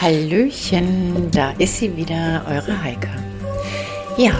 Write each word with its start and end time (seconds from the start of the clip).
Hallöchen, 0.00 1.30
da 1.30 1.50
ist 1.58 1.76
sie 1.76 1.94
wieder, 1.94 2.42
eure 2.48 2.82
Heike. 2.82 3.10
Ja, 4.16 4.32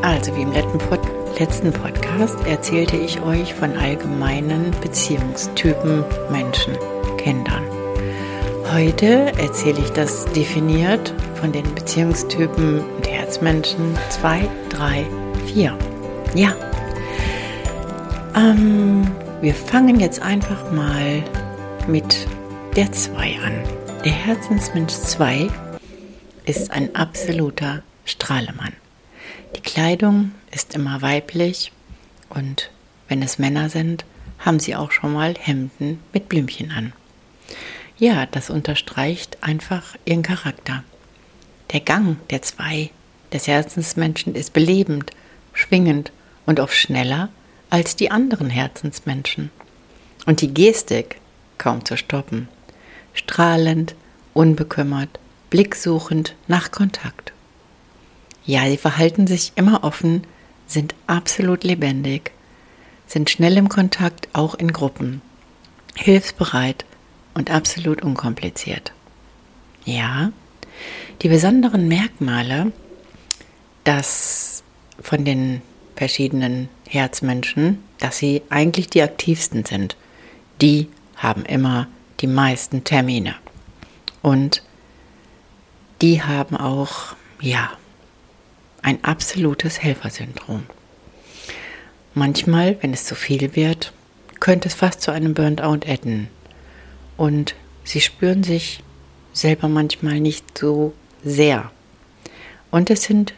also 0.00 0.36
wie 0.36 0.42
im 0.42 0.52
letzten, 0.52 0.78
Pod 0.78 1.00
letzten 1.40 1.72
Podcast 1.72 2.36
erzählte 2.46 2.96
ich 2.96 3.20
euch 3.20 3.52
von 3.52 3.76
allgemeinen 3.76 4.70
Beziehungstypen 4.80 6.04
Menschen, 6.30 6.74
Kindern. 7.16 7.64
Heute 8.72 9.32
erzähle 9.38 9.80
ich 9.80 9.90
das 9.90 10.24
definiert 10.26 11.12
von 11.34 11.50
den 11.50 11.64
Beziehungstypen 11.74 12.78
und 12.78 13.10
Herzmenschen 13.10 13.92
2, 14.10 14.48
3, 14.68 15.04
4. 15.46 15.76
Ja, 16.36 16.54
ähm, 18.36 19.04
wir 19.40 19.54
fangen 19.54 19.98
jetzt 19.98 20.22
einfach 20.22 20.70
mal 20.70 21.24
mit 21.88 22.28
der 22.76 22.92
2 22.92 23.36
an. 23.44 23.75
Der 24.06 24.14
Herzensmensch 24.14 24.92
2 24.92 25.48
ist 26.44 26.70
ein 26.70 26.94
absoluter 26.94 27.82
Strahlemann. 28.04 28.72
Die 29.56 29.60
Kleidung 29.62 30.30
ist 30.52 30.76
immer 30.76 31.02
weiblich 31.02 31.72
und 32.28 32.70
wenn 33.08 33.20
es 33.20 33.40
Männer 33.40 33.68
sind, 33.68 34.04
haben 34.38 34.60
sie 34.60 34.76
auch 34.76 34.92
schon 34.92 35.12
mal 35.12 35.34
Hemden 35.36 35.98
mit 36.12 36.28
Blümchen 36.28 36.70
an. 36.70 36.92
Ja, 37.98 38.26
das 38.26 38.48
unterstreicht 38.48 39.42
einfach 39.42 39.96
ihren 40.04 40.22
Charakter. 40.22 40.84
Der 41.72 41.80
Gang 41.80 42.16
der 42.28 42.42
zwei 42.42 42.90
des 43.32 43.48
Herzensmenschen 43.48 44.36
ist 44.36 44.52
belebend, 44.52 45.10
schwingend 45.52 46.12
und 46.46 46.60
oft 46.60 46.76
schneller 46.76 47.28
als 47.70 47.96
die 47.96 48.12
anderen 48.12 48.50
Herzensmenschen. 48.50 49.50
Und 50.26 50.42
die 50.42 50.54
Gestik 50.54 51.16
kaum 51.58 51.84
zu 51.84 51.96
stoppen 51.96 52.46
strahlend, 53.16 53.94
unbekümmert, 54.34 55.18
blicksuchend 55.50 56.36
nach 56.46 56.70
Kontakt. 56.70 57.32
Ja, 58.44 58.68
sie 58.68 58.76
verhalten 58.76 59.26
sich 59.26 59.52
immer 59.56 59.82
offen, 59.82 60.22
sind 60.66 60.94
absolut 61.06 61.64
lebendig, 61.64 62.30
sind 63.06 63.30
schnell 63.30 63.56
im 63.56 63.68
Kontakt, 63.68 64.28
auch 64.32 64.54
in 64.54 64.72
Gruppen, 64.72 65.20
hilfsbereit 65.96 66.84
und 67.34 67.50
absolut 67.50 68.02
unkompliziert. 68.02 68.92
Ja, 69.84 70.32
die 71.22 71.28
besonderen 71.28 71.88
Merkmale, 71.88 72.72
dass 73.84 74.62
von 75.00 75.24
den 75.24 75.62
verschiedenen 75.94 76.68
Herzmenschen, 76.88 77.82
dass 77.98 78.18
sie 78.18 78.42
eigentlich 78.50 78.88
die 78.90 79.02
aktivsten 79.02 79.64
sind, 79.64 79.96
die 80.60 80.88
haben 81.16 81.44
immer 81.44 81.88
die 82.20 82.26
meisten 82.26 82.84
Termine. 82.84 83.34
Und 84.22 84.62
die 86.02 86.22
haben 86.22 86.56
auch, 86.56 87.14
ja, 87.40 87.70
ein 88.82 89.02
absolutes 89.02 89.82
Helfersyndrom. 89.82 90.64
Manchmal, 92.14 92.78
wenn 92.80 92.92
es 92.92 93.04
zu 93.04 93.14
viel 93.14 93.56
wird, 93.56 93.92
könnte 94.40 94.68
es 94.68 94.74
fast 94.74 95.02
zu 95.02 95.10
einem 95.10 95.34
Burnout 95.34 95.80
enden. 95.84 96.28
Und 97.16 97.54
sie 97.84 98.00
spüren 98.00 98.42
sich 98.42 98.82
selber 99.32 99.68
manchmal 99.68 100.20
nicht 100.20 100.56
so 100.56 100.94
sehr. 101.24 101.70
Und 102.70 102.90
es 102.90 103.02
sind 103.02 103.34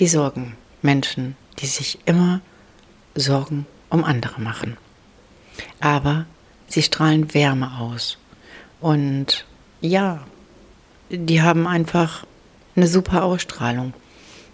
die 0.00 0.08
Sorgenmenschen, 0.08 1.36
die 1.58 1.66
sich 1.66 1.98
immer 2.04 2.40
Sorgen 3.14 3.66
um 3.90 4.04
andere 4.04 4.40
machen. 4.40 4.76
Aber 5.80 6.26
Sie 6.68 6.82
strahlen 6.82 7.34
Wärme 7.34 7.78
aus. 7.78 8.18
Und 8.80 9.46
ja, 9.80 10.24
die 11.10 11.42
haben 11.42 11.66
einfach 11.66 12.26
eine 12.76 12.86
super 12.86 13.24
Ausstrahlung. 13.24 13.94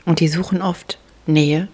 Und 0.05 0.21
die 0.21 0.29
suchen 0.29 0.63
oft 0.63 0.99
Nähe 1.27 1.69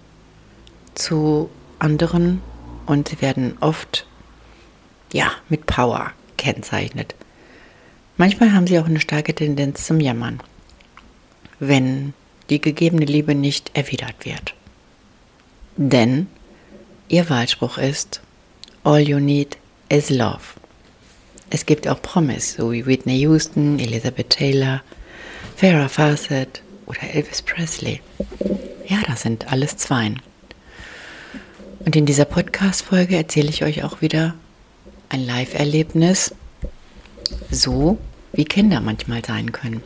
zu 0.95 1.51
anderen 1.79 2.43
und 2.87 3.09
sie 3.09 3.21
werden 3.21 3.57
oft 3.61 4.07
ja 5.13 5.31
mit 5.49 5.67
Power 5.67 6.13
kennzeichnet. 6.37 7.15
Manchmal 8.17 8.53
haben 8.53 8.67
sie 8.67 8.79
auch 8.79 8.87
eine 8.87 9.01
starke 9.01 9.35
Tendenz 9.35 9.87
zum 9.87 10.01
Jammern, 10.01 10.43
wenn 11.59 12.13
die 12.51 12.61
gegebene 12.61 13.07
Liebe 13.07 13.35
nicht 13.35 13.71
erwidert 13.75 14.25
wird. 14.25 14.55
Denn 15.77 16.27
ihr 17.09 17.31
Wahlspruch 17.31 17.79
ist 17.79 18.21
All 18.85 19.01
you 19.01 19.21
need 19.21 19.57
is 19.91 20.09
Love. 20.09 20.41
Es 21.51 21.67
gibt 21.67 21.89
auch 21.89 22.01
Promise, 22.01 22.57
so 22.59 22.73
wie 22.73 22.87
Whitney 22.87 23.19
Houston, 23.19 23.79
Elizabeth 23.81 24.31
Taylor, 24.31 24.83
Farrah 25.57 25.89
Fawcett 25.89 26.63
oder 26.87 27.03
Elvis 27.13 27.43
Presley. 27.43 28.01
Ja, 28.87 28.99
das 29.07 29.23
sind 29.23 29.53
alles 29.53 29.77
Zweien. 29.77 30.23
Und 31.81 31.97
in 31.97 32.07
dieser 32.07 32.25
Podcast-Folge 32.25 33.17
erzähle 33.17 33.49
ich 33.49 33.65
euch 33.65 33.83
auch 33.83 34.01
wieder 34.01 34.35
ein 35.09 35.27
Live-Erlebnis, 35.27 36.35
so 37.51 37.99
wie 38.33 38.45
Kinder 38.45 38.81
manchmal 38.81 39.25
sein 39.25 39.51
können. 39.51 39.83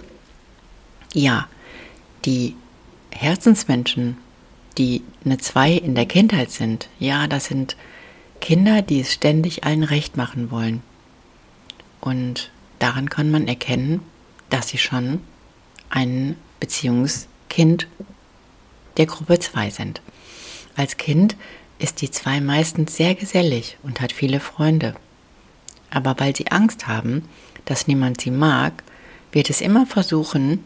Ja, 1.15 1.48
die 2.26 2.56
Herzensmenschen, 3.10 4.19
die 4.76 5.03
eine 5.25 5.38
Zwei 5.38 5.72
in 5.72 5.94
der 5.94 6.06
Kindheit 6.06 6.50
sind, 6.50 6.88
ja, 6.98 7.26
das 7.26 7.47
sind 7.47 7.76
Kinder, 8.41 8.83
die 8.83 9.00
es 9.00 9.12
ständig 9.12 9.65
allen 9.65 9.84
recht 9.84 10.17
machen 10.17 10.50
wollen. 10.50 10.83
Und 12.00 12.50
daran 12.78 13.09
kann 13.09 13.31
man 13.31 13.49
erkennen, 13.49 14.00
dass 14.50 14.69
sie 14.69 14.78
schon 14.78 15.21
ein 15.91 16.37
Beziehungskind 16.61 17.89
der 18.97 19.06
Gruppe 19.06 19.39
2 19.39 19.71
sind. 19.71 20.03
Als 20.77 20.97
Kind 20.97 21.37
ist 21.78 22.00
die 22.03 22.11
2 22.11 22.41
meistens 22.41 22.97
sehr 22.97 23.15
gesellig 23.15 23.78
und 23.83 24.00
hat 24.00 24.12
viele 24.12 24.41
Freunde. 24.41 24.95
Aber 25.91 26.16
weil 26.19 26.34
sie 26.37 26.49
Angst 26.49 26.87
haben, 26.87 27.28
dass 27.65 27.87
niemand 27.87 28.21
sie 28.21 28.31
mag, 28.31 28.83
wird 29.33 29.51
es 29.51 29.61
immer 29.61 29.87
versuchen, 29.87 30.65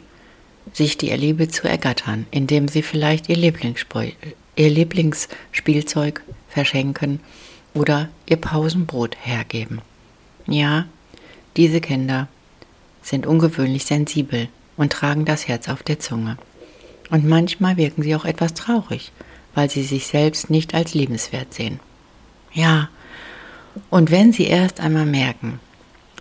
sich 0.72 0.98
die 0.98 1.10
Liebe 1.10 1.48
zu 1.48 1.68
ergattern, 1.68 2.26
indem 2.30 2.68
sie 2.68 2.82
vielleicht 2.82 3.28
ihr, 3.28 3.38
ihr 3.38 4.70
Lieblingsspielzeug 4.70 6.22
verschenken 6.48 7.20
oder 7.78 8.08
ihr 8.26 8.36
Pausenbrot 8.36 9.16
hergeben. 9.20 9.80
Ja, 10.46 10.86
diese 11.56 11.80
Kinder 11.80 12.26
sind 13.02 13.26
ungewöhnlich 13.26 13.84
sensibel 13.84 14.48
und 14.76 14.92
tragen 14.92 15.24
das 15.24 15.46
Herz 15.46 15.68
auf 15.68 15.82
der 15.82 16.00
Zunge. 16.00 16.36
Und 17.10 17.24
manchmal 17.24 17.76
wirken 17.76 18.02
sie 18.02 18.16
auch 18.16 18.24
etwas 18.24 18.54
traurig, 18.54 19.12
weil 19.54 19.70
sie 19.70 19.84
sich 19.84 20.08
selbst 20.08 20.50
nicht 20.50 20.74
als 20.74 20.94
liebenswert 20.94 21.54
sehen. 21.54 21.78
Ja, 22.52 22.88
und 23.90 24.10
wenn 24.10 24.32
sie 24.32 24.46
erst 24.46 24.80
einmal 24.80 25.06
merken, 25.06 25.60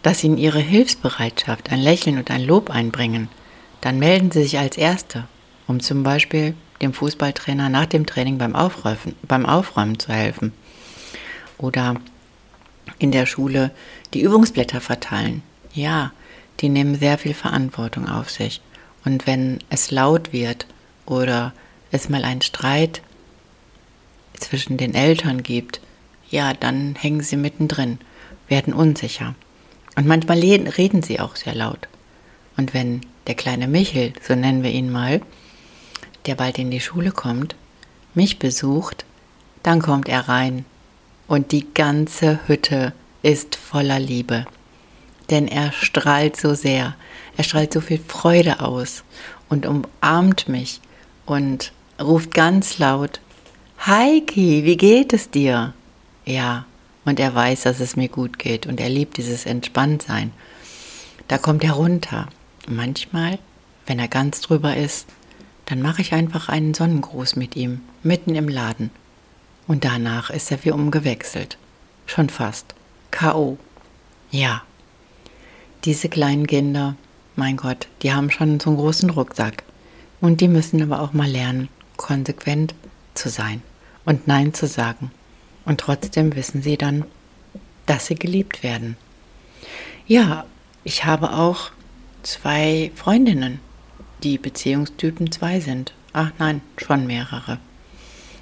dass 0.03 0.23
ihnen 0.23 0.37
ihre 0.37 0.59
Hilfsbereitschaft 0.59 1.71
ein 1.71 1.79
Lächeln 1.79 2.19
und 2.19 2.29
ein 2.29 2.43
Lob 2.43 2.69
einbringen, 2.69 3.29
dann 3.81 3.99
melden 3.99 4.31
sie 4.31 4.43
sich 4.43 4.59
als 4.59 4.77
Erste, 4.77 5.27
um 5.67 5.79
zum 5.79 6.03
Beispiel 6.03 6.53
dem 6.81 6.93
Fußballtrainer 6.93 7.69
nach 7.69 7.87
dem 7.87 8.05
Training 8.05 8.37
beim 8.37 8.55
Aufräumen, 8.55 9.15
beim 9.27 9.45
Aufräumen 9.45 9.97
zu 9.97 10.13
helfen 10.13 10.53
oder 11.57 11.95
in 12.99 13.11
der 13.11 13.25
Schule 13.25 13.71
die 14.13 14.21
Übungsblätter 14.21 14.81
verteilen. 14.81 15.43
Ja, 15.73 16.11
die 16.59 16.69
nehmen 16.69 16.95
sehr 16.95 17.17
viel 17.17 17.33
Verantwortung 17.33 18.07
auf 18.07 18.29
sich. 18.29 18.61
Und 19.05 19.27
wenn 19.27 19.59
es 19.69 19.91
laut 19.91 20.33
wird 20.33 20.65
oder 21.05 21.53
es 21.91 22.09
mal 22.09 22.23
einen 22.23 22.41
Streit 22.41 23.01
zwischen 24.33 24.77
den 24.77 24.93
Eltern 24.93 25.43
gibt, 25.43 25.81
ja, 26.29 26.53
dann 26.53 26.95
hängen 26.95 27.21
sie 27.21 27.37
mittendrin, 27.37 27.99
werden 28.47 28.73
unsicher. 28.73 29.35
Und 29.95 30.07
manchmal 30.07 30.39
reden 30.39 31.01
sie 31.01 31.19
auch 31.19 31.35
sehr 31.35 31.55
laut. 31.55 31.87
Und 32.57 32.73
wenn 32.73 33.01
der 33.27 33.35
kleine 33.35 33.67
Michel, 33.67 34.13
so 34.21 34.35
nennen 34.35 34.63
wir 34.63 34.71
ihn 34.71 34.91
mal, 34.91 35.21
der 36.25 36.35
bald 36.35 36.59
in 36.59 36.71
die 36.71 36.81
Schule 36.81 37.11
kommt, 37.11 37.55
mich 38.13 38.39
besucht, 38.39 39.05
dann 39.63 39.81
kommt 39.81 40.09
er 40.09 40.27
rein 40.27 40.65
und 41.27 41.51
die 41.51 41.65
ganze 41.73 42.39
Hütte 42.47 42.93
ist 43.21 43.55
voller 43.55 43.99
Liebe. 43.99 44.45
Denn 45.29 45.47
er 45.47 45.71
strahlt 45.73 46.37
so 46.37 46.53
sehr, 46.53 46.95
er 47.35 47.43
strahlt 47.43 47.73
so 47.73 47.81
viel 47.81 47.99
Freude 48.07 48.61
aus 48.61 49.03
und 49.49 49.65
umarmt 49.65 50.47
mich 50.47 50.79
und 51.25 51.73
ruft 52.01 52.33
ganz 52.33 52.79
laut, 52.79 53.19
Heiki, 53.85 54.63
wie 54.63 54.77
geht 54.77 55.13
es 55.13 55.29
dir? 55.29 55.73
Ja, 56.25 56.65
und 57.05 57.19
er 57.19 57.33
weiß, 57.33 57.63
dass 57.63 57.79
es 57.79 57.95
mir 57.95 58.09
gut 58.09 58.39
geht 58.39 58.65
und 58.65 58.79
er 58.79 58.89
liebt 58.89 59.17
dieses 59.17 59.45
Entspanntsein. 59.45 60.31
Da 61.27 61.37
kommt 61.37 61.63
er 61.63 61.73
runter. 61.73 62.27
Manchmal, 62.67 63.39
wenn 63.85 63.99
er 63.99 64.07
ganz 64.07 64.41
drüber 64.41 64.75
ist, 64.75 65.07
dann 65.65 65.81
mache 65.81 66.01
ich 66.01 66.13
einfach 66.13 66.49
einen 66.49 66.73
Sonnengruß 66.73 67.35
mit 67.35 67.55
ihm, 67.55 67.81
mitten 68.03 68.35
im 68.35 68.49
Laden. 68.49 68.89
Und 69.67 69.83
danach 69.83 70.29
ist 70.29 70.51
er 70.51 70.63
wie 70.63 70.71
umgewechselt. 70.71 71.57
Schon 72.05 72.29
fast. 72.29 72.73
K.O. 73.11 73.57
Ja. 74.31 74.63
Diese 75.83 76.09
kleinen 76.09 76.47
Kinder, 76.47 76.95
mein 77.35 77.57
Gott, 77.57 77.87
die 78.01 78.13
haben 78.13 78.31
schon 78.31 78.59
so 78.59 78.69
einen 78.69 78.77
großen 78.77 79.09
Rucksack. 79.09 79.63
Und 80.21 80.41
die 80.41 80.47
müssen 80.47 80.81
aber 80.81 81.01
auch 81.01 81.13
mal 81.13 81.29
lernen, 81.29 81.69
konsequent 81.97 82.73
zu 83.13 83.29
sein 83.29 83.61
und 84.05 84.27
Nein 84.27 84.53
zu 84.53 84.67
sagen. 84.67 85.11
Und 85.65 85.81
trotzdem 85.81 86.35
wissen 86.35 86.61
sie 86.61 86.77
dann, 86.77 87.05
dass 87.85 88.07
sie 88.07 88.15
geliebt 88.15 88.63
werden. 88.63 88.97
Ja, 90.07 90.45
ich 90.83 91.03
habe 91.05 91.33
auch 91.33 91.71
zwei 92.23 92.91
Freundinnen, 92.95 93.59
die 94.23 94.37
Beziehungstypen 94.37 95.31
2 95.31 95.59
sind. 95.59 95.93
Ach 96.13 96.31
nein, 96.39 96.61
schon 96.77 97.05
mehrere. 97.05 97.59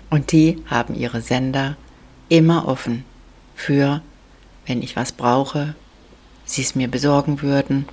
Und 0.10 0.32
die 0.32 0.64
haben 0.68 0.96
ihre 0.96 1.22
Sender 1.22 1.78
immer 2.30 2.68
offen 2.68 3.04
für, 3.56 4.02
wenn 4.66 4.82
ich 4.82 4.96
was 4.96 5.12
brauche, 5.12 5.76
sie 6.46 6.62
es 6.62 6.76
mir 6.76 6.88
besorgen 6.88 7.42
würden 7.42 7.86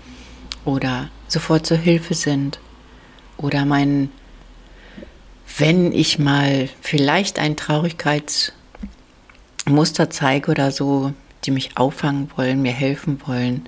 oder 0.64 1.08
sofort 1.28 1.66
zur 1.66 1.78
Hilfe 1.78 2.14
sind 2.14 2.60
oder 3.36 3.64
mein, 3.64 4.10
wenn 5.58 5.92
ich 5.92 6.18
mal 6.18 6.68
vielleicht 6.80 7.38
ein 7.38 7.56
Traurigkeitsmuster 7.56 8.52
zeige 10.10 10.50
oder 10.50 10.70
so, 10.70 11.12
die 11.44 11.50
mich 11.50 11.76
auffangen 11.76 12.30
wollen, 12.36 12.62
mir 12.62 12.72
helfen 12.72 13.20
wollen 13.26 13.66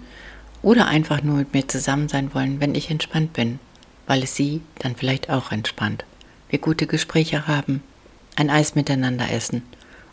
oder 0.62 0.86
einfach 0.86 1.22
nur 1.22 1.36
mit 1.36 1.52
mir 1.52 1.68
zusammen 1.68 2.08
sein 2.08 2.32
wollen, 2.34 2.60
wenn 2.60 2.74
ich 2.74 2.90
entspannt 2.90 3.32
bin, 3.32 3.58
weil 4.06 4.22
es 4.22 4.34
sie 4.34 4.60
dann 4.78 4.96
vielleicht 4.96 5.30
auch 5.30 5.50
entspannt. 5.50 6.04
Wir 6.48 6.58
gute 6.58 6.86
Gespräche 6.86 7.46
haben, 7.46 7.82
ein 8.36 8.50
Eis 8.50 8.74
miteinander 8.74 9.30
essen 9.30 9.62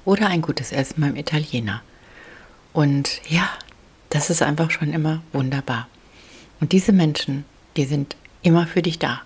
oder 0.05 0.27
ein 0.27 0.41
gutes 0.41 0.71
Essen 0.71 1.01
beim 1.01 1.15
Italiener. 1.15 1.81
Und 2.73 3.21
ja, 3.27 3.49
das 4.09 4.29
ist 4.29 4.41
einfach 4.41 4.71
schon 4.71 4.93
immer 4.93 5.21
wunderbar. 5.33 5.87
Und 6.59 6.71
diese 6.71 6.91
Menschen, 6.91 7.45
die 7.75 7.85
sind 7.85 8.15
immer 8.41 8.67
für 8.67 8.81
dich 8.81 8.99
da. 8.99 9.21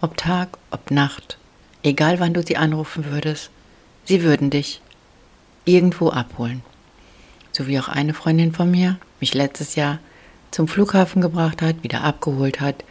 Ob 0.00 0.16
Tag, 0.16 0.58
ob 0.70 0.90
Nacht, 0.90 1.38
egal 1.82 2.20
wann 2.20 2.34
du 2.34 2.42
sie 2.42 2.56
anrufen 2.56 3.06
würdest, 3.06 3.50
sie 4.04 4.22
würden 4.22 4.50
dich 4.50 4.80
irgendwo 5.64 6.10
abholen. 6.10 6.62
So 7.52 7.66
wie 7.66 7.78
auch 7.78 7.88
eine 7.88 8.14
Freundin 8.14 8.52
von 8.52 8.70
mir 8.70 8.98
mich 9.20 9.34
letztes 9.34 9.74
Jahr 9.74 9.98
zum 10.50 10.68
Flughafen 10.68 11.20
gebracht 11.20 11.62
hat, 11.62 11.82
wieder 11.82 12.02
abgeholt 12.02 12.60
hat, 12.60 12.84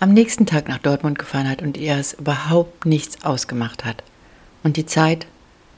am 0.00 0.12
nächsten 0.12 0.46
Tag 0.46 0.68
nach 0.68 0.78
Dortmund 0.78 1.18
gefahren 1.18 1.48
hat 1.48 1.62
und 1.62 1.76
ihr 1.76 1.96
es 1.96 2.14
überhaupt 2.14 2.86
nichts 2.86 3.24
ausgemacht 3.24 3.84
hat. 3.84 4.02
Und 4.64 4.78
die 4.78 4.86
Zeit 4.86 5.26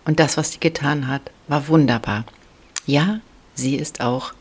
und 0.04 0.20
das, 0.20 0.36
was 0.36 0.52
sie 0.52 0.60
getan 0.60 1.08
hat, 1.08 1.22
war 1.48 1.66
wunderbar. 1.68 2.24
Ja, 2.86 3.20
sie 3.54 3.74
ist 3.74 4.00
auch 4.00 4.32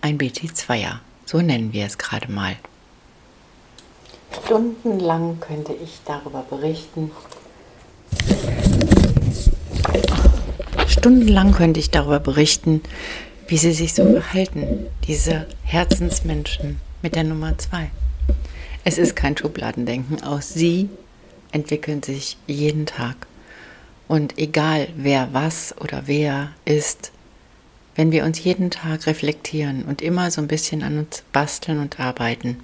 ein 0.00 0.18
BT2er, 0.18 1.00
so 1.26 1.42
nennen 1.42 1.72
wir 1.74 1.84
es 1.84 1.98
gerade 1.98 2.32
mal. 2.32 2.56
Stundenlang 4.44 5.38
könnte 5.38 5.74
ich 5.74 6.00
darüber 6.06 6.42
berichten. 6.48 7.10
Stundenlang 10.88 11.52
könnte 11.52 11.78
ich 11.78 11.90
darüber 11.90 12.20
berichten, 12.20 12.80
wie 13.48 13.58
sie 13.58 13.72
sich 13.72 13.92
so 13.92 14.10
verhalten, 14.10 14.86
diese 15.06 15.46
Herzensmenschen 15.62 16.80
mit 17.02 17.14
der 17.14 17.24
Nummer 17.24 17.58
zwei. 17.58 17.90
Es 18.84 18.96
ist 18.96 19.14
kein 19.14 19.36
Schubladendenken. 19.36 20.22
Aus 20.22 20.48
sie 20.48 20.88
entwickeln 21.52 22.02
sich 22.02 22.38
jeden 22.46 22.86
Tag. 22.86 23.26
Und 24.06 24.38
egal 24.38 24.88
wer 24.96 25.32
was 25.32 25.74
oder 25.80 26.02
wer 26.06 26.52
ist, 26.64 27.12
wenn 27.94 28.10
wir 28.12 28.24
uns 28.24 28.42
jeden 28.42 28.70
Tag 28.70 29.06
reflektieren 29.06 29.84
und 29.84 30.02
immer 30.02 30.30
so 30.30 30.40
ein 30.40 30.48
bisschen 30.48 30.82
an 30.82 30.98
uns 30.98 31.22
basteln 31.32 31.78
und 31.78 32.00
arbeiten, 32.00 32.58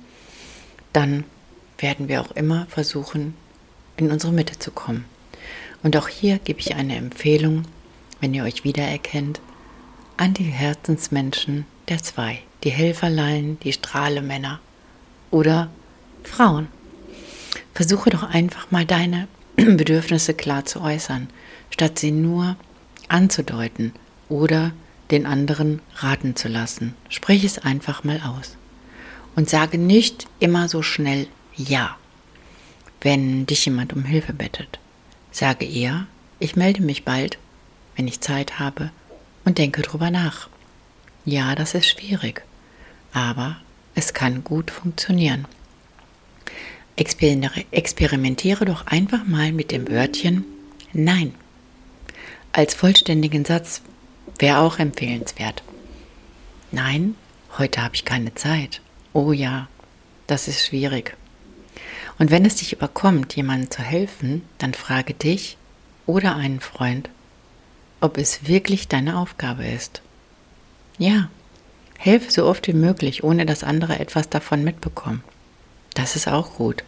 dann 0.93 1.25
werden 1.79 2.09
wir 2.09 2.21
auch 2.21 2.33
immer 2.33 2.67
versuchen, 2.69 3.35
in 3.97 4.11
unsere 4.11 4.33
Mitte 4.33 4.59
zu 4.59 4.71
kommen. 4.71 5.05
Und 5.83 5.97
auch 5.97 6.09
hier 6.09 6.39
gebe 6.39 6.61
ich 6.61 6.75
eine 6.75 6.97
Empfehlung, 6.97 7.63
wenn 8.21 8.35
ihr 8.35 8.45
euch 8.45 8.65
wiedererkennt, 8.65 9.41
an 10.17 10.35
die 10.35 10.45
Herzensmenschen 10.45 11.65
der 11.89 12.03
zwei, 12.03 12.41
die 12.65 12.71
Helferlein, 12.71 13.59
die 13.63 13.73
Strahlemänner 13.73 14.61
oder 15.31 15.71
Frauen. 16.25 16.69
Versuche 17.73 18.11
doch 18.11 18.25
einfach 18.25 18.71
mal 18.71 18.85
deine 18.85 19.29
Bedürfnisse 19.77 20.33
klar 20.33 20.65
zu 20.65 20.81
äußern, 20.81 21.29
statt 21.71 21.99
sie 21.99 22.13
nur 22.13 22.57
anzudeuten 23.09 23.93
oder 24.29 24.73
den 25.11 25.27
anderen 25.27 25.83
raten 25.97 26.37
zu 26.37 26.49
lassen. 26.49 26.95
Sprich 27.09 27.45
es 27.45 27.59
einfach 27.59 28.05
mal 28.05 28.21
aus. 28.23 28.57
Und 29.37 29.51
sage 29.51 29.77
nicht 29.77 30.27
immer 30.39 30.69
so 30.69 30.83
schnell 30.83 31.27
Ja, 31.57 31.97
wenn 33.01 33.47
dich 33.47 33.65
jemand 33.67 33.93
um 33.93 34.05
Hilfe 34.05 34.33
bittet. 34.33 34.79
Sage 35.31 35.67
eher, 35.67 36.07
ich 36.39 36.57
melde 36.57 36.83
mich 36.83 37.05
bald, 37.05 37.39
wenn 37.97 38.09
ich 38.09 38.21
Zeit 38.21 38.59
habe 38.59 38.91
und 39.45 39.59
denke 39.59 39.83
drüber 39.83 40.11
nach. 40.11 40.49
Ja, 41.25 41.55
das 41.55 41.75
ist 41.75 41.87
schwierig, 41.87 42.43
aber 43.13 43.57
es 43.95 44.15
kann 44.15 44.43
gut 44.43 44.71
funktionieren. 44.71 45.47
Experimentiere 47.01 48.67
doch 48.67 48.87
einfach 48.87 49.25
mal 49.27 49.53
mit 49.53 49.71
dem 49.71 49.89
Wörtchen 49.89 50.45
Nein. 50.93 51.35
Als 52.53 52.75
vollständigen 52.75 53.45
Satz 53.45 53.81
wäre 54.39 54.59
auch 54.59 54.79
empfehlenswert. 54.79 55.63
Nein, 56.73 57.15
heute 57.59 57.83
habe 57.83 57.95
ich 57.95 58.05
keine 58.05 58.35
Zeit. 58.35 58.81
Oh 59.13 59.33
ja, 59.33 59.69
das 60.27 60.49
ist 60.49 60.67
schwierig. 60.67 61.17
Und 62.19 62.31
wenn 62.31 62.45
es 62.45 62.57
dich 62.57 62.73
überkommt, 62.73 63.35
jemandem 63.37 63.71
zu 63.71 63.83
helfen, 63.83 64.43
dann 64.59 64.75
frage 64.75 65.15
dich 65.15 65.57
oder 66.07 66.35
einen 66.37 66.61
Freund, 66.61 67.09
ob 68.01 68.19
es 68.19 68.47
wirklich 68.49 68.89
deine 68.89 69.17
Aufgabe 69.17 69.65
ist. 69.65 70.03
Ja, 70.99 71.31
helfe 71.99 72.31
so 72.31 72.47
oft 72.47 72.67
wie 72.67 72.73
möglich, 72.73 73.23
ohne 73.23 73.47
dass 73.47 73.65
andere 73.65 73.99
etwas 73.99 74.29
davon 74.29 74.65
mitbekommen. 74.65 75.23
Das 75.95 76.17
ist 76.17 76.29
auch 76.29 76.55
gut. 76.55 76.85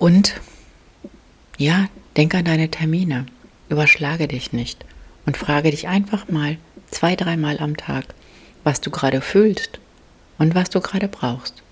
Und 0.00 0.40
ja, 1.58 1.88
denk 2.16 2.34
an 2.34 2.46
deine 2.46 2.70
Termine. 2.70 3.26
Überschlage 3.68 4.28
dich 4.28 4.50
nicht 4.50 4.86
und 5.26 5.36
frage 5.36 5.70
dich 5.70 5.88
einfach 5.88 6.26
mal 6.30 6.56
zwei, 6.90 7.14
dreimal 7.14 7.58
am 7.60 7.76
Tag, 7.76 8.06
was 8.64 8.80
du 8.80 8.90
gerade 8.90 9.20
fühlst 9.20 9.78
und 10.38 10.54
was 10.54 10.70
du 10.70 10.80
gerade 10.80 11.06
brauchst. 11.06 11.62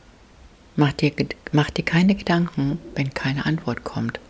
Mach 0.77 0.93
dir, 0.93 1.11
mach 1.53 1.71
dir 1.71 1.87
keine 1.87 2.15
Gedanken, 2.15 2.79
wenn 2.94 3.15
keine 3.15 3.47
Antwort 3.47 3.82
kommt. 3.82 4.20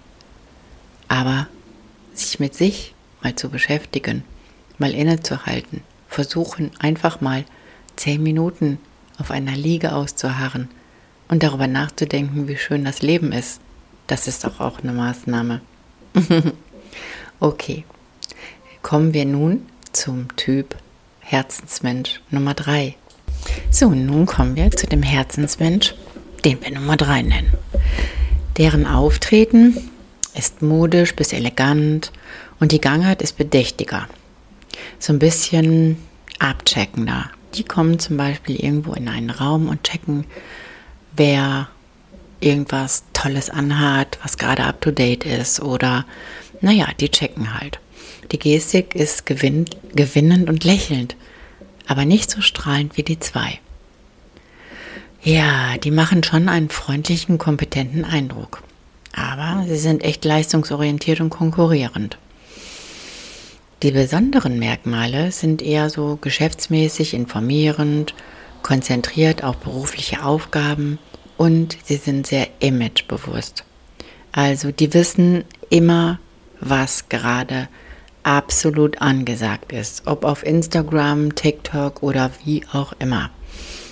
Aber 1.09 1.49
sich 2.15 2.39
mit 2.39 2.55
sich 2.55 2.95
mal 3.21 3.35
zu 3.35 3.49
beschäftigen, 3.49 4.23
mal 4.79 4.95
innezuhalten, 4.95 5.83
versuchen 6.09 6.71
einfach 6.79 7.21
mal 7.21 7.45
zehn 7.97 8.23
Minuten 8.23 8.79
auf 9.19 9.33
einer 9.33 9.57
Liege 9.57 9.93
auszuharren 9.93 10.69
und 11.27 11.43
darüber 11.43 11.67
nachzudenken, 11.67 12.47
wie 12.47 12.57
schön 12.57 12.85
das 12.85 13.03
Leben 13.03 13.33
ist. 13.33 13.61
Das 14.09 14.27
ist 14.27 14.43
doch 14.43 14.59
auch 14.59 14.81
eine 14.81 14.93
Maßnahme. 14.93 15.61
okay, 17.41 17.85
kommen 18.83 19.13
wir 19.13 19.27
nun 19.27 19.67
zum 19.93 20.35
Typ 20.37 20.77
Herzensmensch 21.21 22.21
Nummer 22.31 22.55
3. 22.55 22.97
So, 23.71 23.91
nun 23.91 24.25
kommen 24.25 24.57
wir 24.57 24.71
zu 24.71 24.87
dem 24.87 25.03
Herzensmensch, 25.03 25.95
den 26.43 26.61
wir 26.63 26.73
Nummer 26.73 26.97
3 26.97 27.23
nennen. 27.23 27.53
Deren 28.57 28.87
Auftreten 28.87 29.77
ist 30.35 30.63
modisch 30.63 31.15
bis 31.15 31.35
elegant 31.35 32.11
und 32.61 32.73
die 32.73 32.81
Gangart 32.81 33.21
ist 33.21 33.37
bedächtiger. 33.37 34.09
So 34.99 35.13
ein 35.13 35.19
bisschen 35.19 35.99
abcheckender. 36.39 37.31
Die 37.55 37.65
kommen 37.65 37.99
zum 37.99 38.17
Beispiel 38.17 38.57
irgendwo 38.57 38.95
in 38.95 39.09
einen 39.09 39.31
Raum 39.31 39.69
und 39.69 39.85
checken, 39.85 40.25
wer 41.15 41.69
irgendwas 42.41 43.05
Tolles 43.13 43.51
anhat, 43.51 44.19
was 44.23 44.39
gerade 44.39 44.65
up 44.65 44.81
to 44.81 44.91
date 44.91 45.25
ist 45.25 45.61
oder 45.61 46.05
naja, 46.61 46.89
die 46.99 47.11
checken 47.11 47.59
halt. 47.59 47.79
Die 48.33 48.39
Gestik 48.39 48.95
ist 48.95 49.27
gewinn, 49.27 49.67
gewinnend 49.95 50.49
und 50.49 50.65
lächelnd, 50.65 51.17
aber 51.87 52.05
nicht 52.05 52.31
so 52.31 52.41
strahlend 52.41 52.97
wie 52.97 53.03
die 53.03 53.19
zwei. 53.19 53.59
Ja, 55.23 55.77
die 55.79 55.91
machen 55.91 56.23
schon 56.23 56.49
einen 56.49 56.69
freundlichen, 56.69 57.39
kompetenten 57.39 58.05
Eindruck. 58.05 58.63
Aber 59.15 59.65
sie 59.67 59.79
sind 59.79 60.05
echt 60.05 60.25
leistungsorientiert 60.25 61.21
und 61.21 61.31
konkurrierend. 61.31 62.19
Die 63.83 63.91
besonderen 63.91 64.59
Merkmale 64.59 65.33
sind 65.33 65.63
eher 65.63 65.89
so 65.89 66.19
geschäftsmäßig 66.21 67.15
informierend, 67.15 68.15
konzentriert 68.63 69.45
auf 69.45 69.57
berufliche 69.59 70.25
Aufgaben 70.25 70.99
und 71.39 71.79
sie 71.85 71.97
sind 71.97 72.27
sehr 72.27 72.49
imagebewusst. 72.61 73.65
Also 74.33 74.71
die 74.71 74.93
wissen 74.93 75.45
immer, 75.71 76.19
was 76.61 77.09
gerade 77.09 77.69
absolut 78.23 79.01
angesagt 79.01 79.73
ist, 79.73 80.03
ob 80.07 80.25
auf 80.25 80.45
Instagram, 80.45 81.35
TikTok 81.35 82.03
oder 82.03 82.31
wie 82.45 82.63
auch 82.73 82.93
immer. 82.99 83.31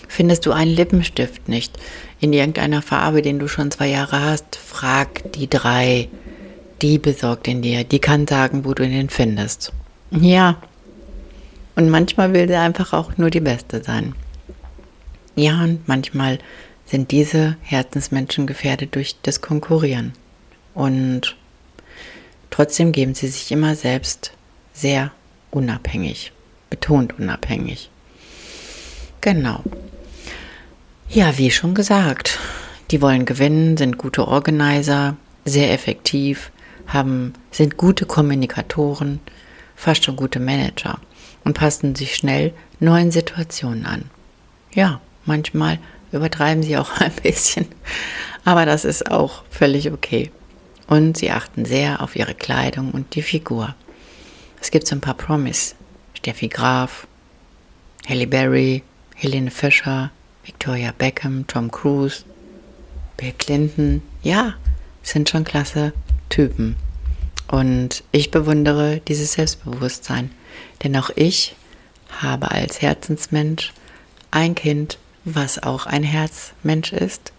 Findest 0.08 0.44
du 0.44 0.52
einen 0.52 0.74
Lippenstift 0.74 1.48
nicht 1.48 1.78
in 2.20 2.32
irgendeiner 2.32 2.82
Farbe, 2.82 3.22
den 3.22 3.38
du 3.38 3.48
schon 3.48 3.70
zwei 3.70 3.88
Jahre 3.88 4.20
hast, 4.20 4.56
frag 4.56 5.32
die 5.32 5.48
drei. 5.48 6.08
Die 6.82 6.98
besorgt 6.98 7.48
ihn 7.48 7.62
dir. 7.62 7.84
Die 7.84 7.98
kann 7.98 8.26
sagen, 8.26 8.64
wo 8.64 8.74
du 8.74 8.84
ihn 8.84 9.08
findest. 9.08 9.72
Ja. 10.10 10.56
Und 11.74 11.90
manchmal 11.90 12.32
will 12.32 12.48
sie 12.48 12.56
einfach 12.56 12.92
auch 12.92 13.16
nur 13.16 13.30
die 13.30 13.40
Beste 13.40 13.82
sein. 13.82 14.14
Ja, 15.34 15.62
und 15.62 15.86
manchmal 15.88 16.38
sind 16.86 17.10
diese 17.10 17.56
Herzensmenschen 17.62 18.46
gefährdet 18.46 18.94
durch 18.94 19.16
das 19.22 19.40
Konkurrieren. 19.40 20.12
Und 20.74 21.36
trotzdem 22.50 22.92
geben 22.92 23.14
sie 23.14 23.28
sich 23.28 23.50
immer 23.50 23.74
selbst 23.74 24.32
sehr 24.72 25.10
unabhängig, 25.50 26.32
betont 26.70 27.18
unabhängig. 27.18 27.90
Genau. 29.20 29.62
Ja, 31.08 31.36
wie 31.38 31.50
schon 31.50 31.74
gesagt, 31.74 32.38
die 32.90 33.02
wollen 33.02 33.24
gewinnen, 33.24 33.76
sind 33.76 33.98
gute 33.98 34.28
Organizer, 34.28 35.16
sehr 35.44 35.72
effektiv, 35.72 36.50
haben, 36.86 37.34
sind 37.50 37.76
gute 37.76 38.06
Kommunikatoren, 38.06 39.20
fast 39.74 40.04
schon 40.04 40.16
gute 40.16 40.40
Manager 40.40 40.98
und 41.44 41.54
passen 41.54 41.94
sich 41.94 42.14
schnell 42.14 42.52
neuen 42.80 43.10
Situationen 43.10 43.86
an. 43.86 44.10
Ja, 44.72 45.00
manchmal 45.24 45.78
übertreiben 46.16 46.62
sie 46.62 46.76
auch 46.76 46.92
ein 47.00 47.12
bisschen, 47.22 47.66
aber 48.44 48.66
das 48.66 48.84
ist 48.84 49.10
auch 49.10 49.44
völlig 49.50 49.92
okay. 49.92 50.30
Und 50.88 51.16
sie 51.16 51.30
achten 51.30 51.64
sehr 51.64 52.00
auf 52.00 52.14
ihre 52.14 52.34
Kleidung 52.34 52.92
und 52.92 53.14
die 53.14 53.22
Figur. 53.22 53.74
Es 54.60 54.70
gibt 54.70 54.86
so 54.86 54.94
ein 54.94 55.00
paar 55.00 55.14
Promis. 55.14 55.74
Steffi 56.14 56.48
Graf, 56.48 57.06
Halle 58.08 58.26
Berry, 58.26 58.82
Helene 59.16 59.50
Fischer, 59.50 60.10
Victoria 60.44 60.92
Beckham, 60.96 61.46
Tom 61.46 61.70
Cruise, 61.70 62.24
Bill 63.16 63.32
Clinton. 63.36 64.02
Ja, 64.22 64.54
sind 65.02 65.28
schon 65.28 65.44
klasse 65.44 65.92
Typen. 66.28 66.76
Und 67.48 68.04
ich 68.12 68.30
bewundere 68.30 69.00
dieses 69.06 69.32
Selbstbewusstsein. 69.32 70.30
Denn 70.82 70.96
auch 70.96 71.10
ich 71.14 71.56
habe 72.20 72.50
als 72.50 72.82
Herzensmensch 72.82 73.72
ein 74.30 74.54
Kind, 74.54 74.98
was 75.26 75.62
auch 75.62 75.86
ein 75.86 76.04
Herzmensch 76.04 76.92
ist 76.92 77.32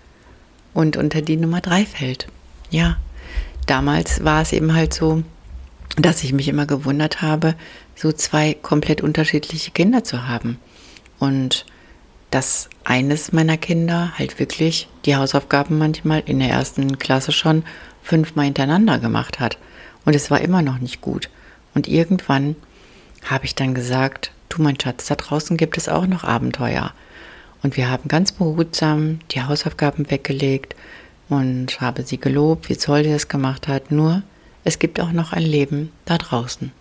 und 0.74 0.98
unter 0.98 1.22
die 1.22 1.38
Nummer 1.38 1.62
drei 1.62 1.86
fällt. 1.86 2.28
Ja, 2.70 2.98
damals 3.66 4.24
war 4.24 4.42
es 4.42 4.52
eben 4.52 4.76
halt 4.76 4.94
so, 4.94 5.24
dass 5.96 6.24
ich 6.24 6.34
mich 6.34 6.50
immer 6.50 6.66
gewundert 6.66 7.22
habe, 7.22 7.56
so 7.96 8.12
zwei 8.12 8.54
komplett 8.54 9.02
unterschiedliche 9.02 9.72
Kinder 9.72 10.04
zu 10.04 10.28
haben. 10.28 10.60
Und 11.18 11.66
dass 12.30 12.70
eines 12.84 13.32
meiner 13.32 13.58
Kinder 13.58 14.12
halt 14.18 14.38
wirklich 14.38 14.90
die 15.06 15.16
Hausaufgaben 15.16 15.78
manchmal 15.78 16.22
in 16.26 16.40
der 16.40 16.50
ersten 16.50 17.00
Klasse 17.00 17.32
schon 17.32 17.64
fünfmal 18.04 18.46
hintereinander 18.46 19.00
gemacht 19.00 19.40
hat. 19.40 19.58
Und 20.06 20.14
es 20.14 20.30
war 20.30 20.42
immer 20.42 20.62
noch 20.62 20.80
nicht 20.80 21.02
gut. 21.02 21.30
Und 21.74 21.88
irgendwann 21.88 22.56
habe 23.26 23.46
ich 23.46 23.56
dann 23.56 23.74
gesagt, 23.74 24.32
du 24.50 24.62
mein 24.62 24.80
Schatz, 24.80 25.08
da 25.08 25.16
draußen 25.16 25.58
gibt 25.58 25.78
es 25.78 25.90
auch 25.90 26.06
noch 26.06 26.26
Abenteuer. 26.26 26.94
Und 27.64 27.78
wir 27.78 27.90
haben 27.90 28.08
ganz 28.08 28.32
behutsam 28.32 29.20
die 29.32 29.42
Hausaufgaben 29.42 30.10
weggelegt 30.10 30.76
und 31.30 31.82
habe 31.82 32.04
sie 32.04 32.20
gelobt, 32.20 32.70
wie 32.70 32.76
toll 32.76 33.04
sie 33.04 33.12
das 33.12 33.28
gemacht 33.28 33.68
hat. 33.68 33.92
Nur, 33.92 34.24
es 34.64 34.80
gibt 34.80 35.00
auch 35.00 35.12
noch 35.12 35.34
ein 35.34 35.44
Leben 35.44 35.92
da 36.06 36.18
draußen. 36.18 36.72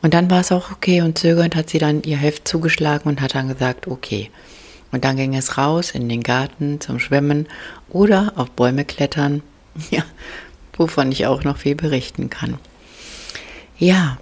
Und 0.00 0.14
dann 0.14 0.30
war 0.30 0.40
es 0.40 0.52
auch 0.52 0.70
okay 0.70 1.02
und 1.02 1.18
zögernd 1.18 1.56
hat 1.56 1.70
sie 1.70 1.78
dann 1.78 2.02
ihr 2.02 2.16
Heft 2.16 2.46
zugeschlagen 2.46 3.08
und 3.08 3.20
hat 3.20 3.34
dann 3.34 3.48
gesagt, 3.48 3.86
okay. 3.88 4.30
Und 4.92 5.04
dann 5.04 5.16
ging 5.16 5.34
es 5.34 5.58
raus 5.58 5.90
in 5.90 6.08
den 6.08 6.22
Garten 6.22 6.80
zum 6.80 6.98
Schwimmen 6.98 7.46
oder 7.90 8.32
auf 8.36 8.50
Bäume 8.50 8.84
klettern, 8.84 9.42
ja, 9.90 10.02
wovon 10.74 11.12
ich 11.12 11.26
auch 11.26 11.44
noch 11.44 11.58
viel 11.58 11.74
berichten 11.74 12.30
kann. 12.30 12.58
Ja, 13.78 14.18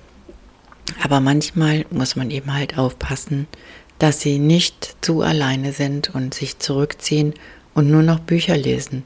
aber 1.03 1.21
manchmal 1.21 1.85
muss 1.91 2.17
man 2.17 2.31
eben 2.31 2.53
halt 2.53 2.79
aufpassen, 2.79 3.47
dass 3.99 4.21
sie 4.21 4.39
nicht 4.39 4.97
zu 5.01 5.23
alleine 5.23 5.73
sind 5.73 6.15
und 6.15 6.35
sich 6.35 6.59
zurückziehen 6.59 7.35
und 7.75 7.91
nur 7.91 8.03
noch 8.03 8.21
Bücher 8.21 8.57
lesen, 8.57 9.05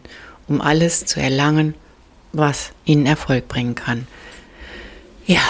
um 0.48 0.60
alles 0.60 1.04
zu 1.04 1.20
erlangen, 1.20 1.74
was 2.32 2.72
ihnen 2.84 3.06
Erfolg 3.06 3.48
bringen 3.48 3.74
kann. 3.74 4.06
Ja, 5.26 5.42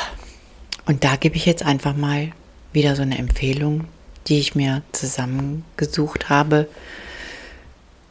und 0.87 1.05
da 1.05 1.17
gebe 1.17 1.37
ich 1.37 1.47
jetzt 1.47 1.65
einfach 1.65 1.97
mal 1.97 2.33
wieder 2.73 2.97
so 2.97 3.03
eine 3.03 3.19
Empfehlung, 3.19 3.85
die 4.27 4.39
ich 4.39 4.55
mir 4.55 4.83
zusammengesucht 4.93 6.29
habe 6.29 6.69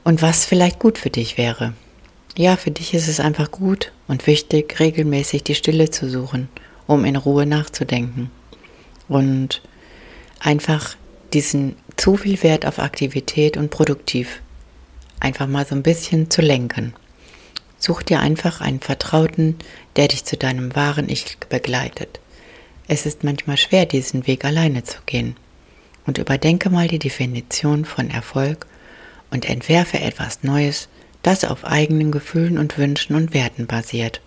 und 0.04 0.22
was 0.22 0.46
vielleicht 0.46 0.80
gut 0.80 0.98
für 0.98 1.10
dich 1.10 1.38
wäre. 1.38 1.74
Ja, 2.38 2.56
für 2.56 2.72
dich 2.72 2.94
ist 2.94 3.08
es 3.08 3.20
einfach 3.20 3.52
gut 3.52 3.92
und 4.08 4.28
wichtig, 4.28 4.80
regelmäßig 4.80 5.44
die 5.44 5.56
Stille 5.56 5.90
zu 5.90 6.10
suchen, 6.10 6.48
um 6.88 7.06
in 7.06 7.16
Ruhe 7.16 7.46
nachzudenken 7.46 8.32
und 9.08 9.62
einfach 10.40 10.96
diesen 11.34 11.76
zu 11.96 12.18
viel 12.18 12.42
Wert 12.44 12.66
auf 12.66 12.80
Aktivität 12.80 13.58
und 13.58 13.70
produktiv 13.70 14.42
einfach 15.20 15.48
mal 15.48 15.66
so 15.66 15.76
ein 15.76 15.84
bisschen 15.84 16.30
zu 16.30 16.42
lenken. 16.42 16.94
Such 17.78 18.04
dir 18.04 18.20
einfach 18.20 18.62
einen 18.62 18.80
Vertrauten, 18.80 19.56
der 19.96 20.10
dich 20.10 20.26
zu 20.26 20.38
deinem 20.38 20.76
wahren 20.76 21.10
Ich 21.10 21.38
begleitet. 21.50 22.20
Es 22.88 23.06
ist 23.06 23.24
manchmal 23.24 23.58
schwer, 23.58 23.86
diesen 23.86 24.28
Weg 24.28 24.44
alleine 24.46 24.84
zu 24.84 24.98
gehen. 25.06 25.36
Und 26.06 26.18
überdenke 26.18 26.70
mal 26.70 26.88
die 26.88 27.00
Definition 27.00 27.86
von 27.86 28.10
Erfolg 28.10 28.66
und 29.30 29.48
entwerfe 29.48 30.00
etwas 30.00 30.44
Neues, 30.44 30.90
das 31.22 31.46
auf 31.46 31.66
eigenen 31.66 32.12
Gefühlen 32.12 32.58
und 32.58 32.78
Wünschen 32.78 33.16
und 33.16 33.34
Werten 33.34 33.68
basiert. 33.68 34.22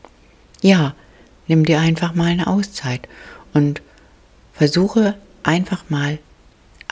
Ja, 0.61 0.95
nimm 1.49 1.65
dir 1.65 1.81
einfach 1.81 2.15
mal 2.15 2.31
eine 2.31 2.47
Auszeit 2.47 3.09
und 3.53 3.83
versuche 4.53 5.17
einfach 5.43 5.85
mal 5.89 6.19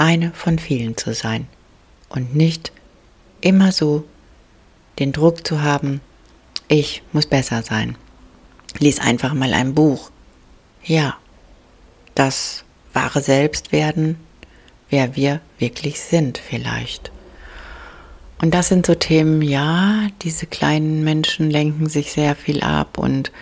eine 0.00 0.32
von 0.32 0.58
vielen 0.58 0.96
zu 0.96 1.12
sein 1.12 1.46
und 2.08 2.34
nicht 2.34 2.72
immer 3.42 3.70
so 3.70 4.04
den 4.98 5.12
Druck 5.12 5.46
zu 5.46 5.62
haben, 5.62 6.00
ich 6.68 7.02
muss 7.12 7.26
besser 7.26 7.62
sein. 7.62 7.96
Lies 8.78 8.98
einfach 8.98 9.34
mal 9.34 9.52
ein 9.52 9.74
Buch. 9.74 10.10
Ja, 10.82 11.18
das 12.14 12.64
wahre 12.94 13.20
Selbst 13.20 13.72
werden, 13.72 14.16
wer 14.88 15.16
wir 15.16 15.40
wirklich 15.58 16.00
sind 16.00 16.38
vielleicht. 16.38 17.12
Und 18.40 18.54
das 18.54 18.68
sind 18.68 18.86
so 18.86 18.94
Themen, 18.94 19.42
ja, 19.42 20.06
diese 20.22 20.46
kleinen 20.46 21.04
Menschen 21.04 21.50
lenken 21.50 21.90
sich 21.90 22.12
sehr 22.12 22.34
viel 22.36 22.62
ab 22.62 22.96
und 22.96 23.32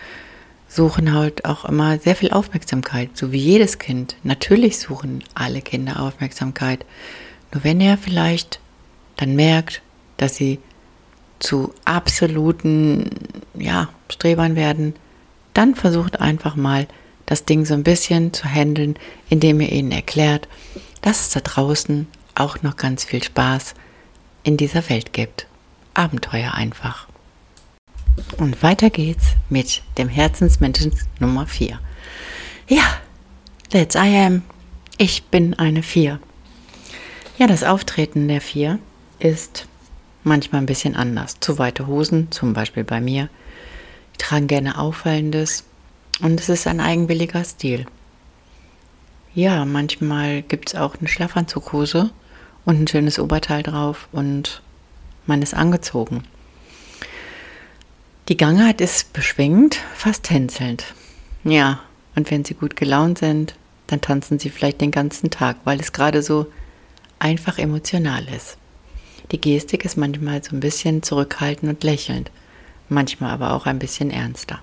suchen 0.69 1.15
halt 1.15 1.45
auch 1.47 1.65
immer 1.65 1.99
sehr 1.99 2.15
viel 2.15 2.31
Aufmerksamkeit, 2.31 3.11
so 3.15 3.33
wie 3.33 3.39
jedes 3.39 3.79
Kind. 3.79 4.17
Natürlich 4.23 4.79
suchen 4.79 5.25
alle 5.35 5.63
Kinder 5.63 6.01
Aufmerksamkeit. 6.01 6.85
Nur 7.53 7.65
wenn 7.65 7.81
er 7.81 7.97
vielleicht 7.97 8.61
dann 9.17 9.35
merkt, 9.35 9.83
dass 10.19 10.37
sie 10.37 10.61
zu 11.39 11.73
absoluten 11.85 13.11
ja, 13.55 13.89
Strebern 14.11 14.57
werden, 14.57 14.95
dann 15.55 15.75
versucht 15.75 16.21
einfach 16.21 16.55
mal 16.55 16.87
das 17.27 17.45
Ding 17.45 17.65
so 17.65 17.75
ein 17.75 17.83
bisschen 17.83 18.33
zu 18.33 18.45
handeln, 18.45 18.95
indem 19.29 19.61
ihr 19.61 19.73
ihnen 19.73 19.93
erklärt, 19.93 20.49
dass 21.01 21.21
es 21.21 21.31
da 21.31 21.41
draußen 21.41 22.07
auch 22.35 22.63
noch 22.63 22.77
ganz 22.77 23.05
viel 23.05 23.23
Spaß 23.23 23.75
in 24.43 24.57
dieser 24.57 24.89
Welt 24.89 25.13
gibt. 25.13 25.47
Abenteuer 25.95 26.55
einfach. 26.55 27.08
Und 28.37 28.63
weiter 28.63 28.91
geht's 28.91 29.35
mit 29.49 29.83
dem 29.97 30.09
Herzensmenschen 30.09 30.93
Nummer 31.19 31.47
4. 31.47 31.79
Ja, 32.69 32.85
let's 33.73 33.95
I 33.95 34.17
am. 34.17 34.43
Ich 34.97 35.25
bin 35.25 35.55
eine 35.55 35.83
4. 35.83 36.21
Ja, 37.39 37.47
das 37.47 37.65
Auftreten 37.65 38.29
der 38.29 38.41
4 38.41 38.79
ist 39.19 39.67
manchmal 40.25 40.63
ein 40.63 40.67
bisschen 40.67 40.97
anders. 40.97 41.37
Zu 41.41 41.59
weite 41.59 41.87
Hosen, 41.87 42.31
zum 42.31 42.53
Beispiel 42.53 42.85
bei 42.85 43.01
mir. 43.01 43.29
Ich 44.13 44.19
trage 44.19 44.47
gerne 44.47 44.79
Auffallendes, 44.79 45.65
und 46.21 46.41
es 46.41 46.49
ist 46.49 46.67
ein 46.67 46.81
eigenwilliger 46.81 47.45
Stil. 47.45 47.87
Ja, 49.35 49.65
manchmal 49.65 50.43
gibt 50.43 50.71
es 50.71 50.75
auch 50.75 50.97
eine 50.97 51.09
Schlafanzughose 51.09 52.11
und 52.65 52.81
ein 52.81 52.89
schönes 52.89 53.21
Oberteil 53.21 53.63
drauf 53.63 54.09
und 54.11 54.63
man 55.27 55.43
ist 55.43 55.55
angezogen. 55.55 56.25
Die 58.29 58.37
Gangart 58.37 58.83
ist 58.83 59.15
beschwingt, 59.15 59.79
fast 59.95 60.25
tänzelnd. 60.25 60.85
Ja, 61.45 61.81
und 62.15 62.31
wenn 62.31 62.45
sie 62.45 62.53
gut 62.53 62.77
gelaunt 62.77 63.17
sind, 63.17 63.55
dann 63.87 64.03
tanzen 64.03 64.39
sie 64.39 64.51
vielleicht 64.51 64.83
den 64.83 64.91
ganzen 64.91 65.31
Tag, 65.31 65.57
weil 65.65 65.81
es 65.81 65.93
gerade 65.93 66.23
so 66.23 66.47
einfach 67.19 67.57
emotional 67.57 68.29
ist. 68.29 68.59
Die 69.33 69.41
Gestik 69.41 69.87
ist 69.87 69.97
manchmal 69.97 70.45
so 70.45 70.55
ein 70.55 70.61
bisschen 70.61 71.03
zurückhaltend 71.03 71.73
und 71.73 71.85
lächelnd, 71.85 72.31
manchmal 72.91 73.31
aber 73.31 73.55
auch 73.55 73.65
ein 73.65 73.79
bisschen 73.79 74.11
ernster. 74.11 74.59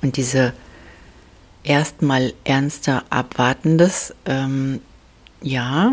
Und 0.00 0.16
diese 0.16 0.54
erstmal 1.62 2.32
ernster 2.44 3.04
Abwartendes, 3.10 4.14
ähm, 4.24 4.80
ja, 5.42 5.92